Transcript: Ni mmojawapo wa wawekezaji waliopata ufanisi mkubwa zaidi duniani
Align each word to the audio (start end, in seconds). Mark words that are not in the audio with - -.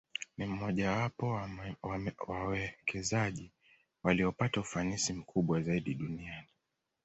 Ni 0.37 0.45
mmojawapo 0.45 1.27
wa 1.29 1.49
wawekezaji 2.27 3.51
waliopata 4.03 4.61
ufanisi 4.61 5.13
mkubwa 5.13 5.61
zaidi 5.61 5.93
duniani 5.93 6.47